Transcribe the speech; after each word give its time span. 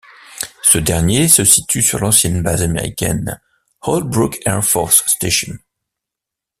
Ce 0.63 0.79
dernier 0.79 1.27
se 1.27 1.43
situe 1.45 1.83
sur 1.83 1.99
l'ancienne 1.99 2.41
base 2.41 2.63
américaine 2.63 3.39
Albrook 3.83 4.39
Air 4.47 4.63
Force 4.65 5.03
Station. 5.05 5.55